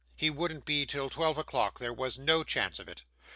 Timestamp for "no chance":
2.17-2.79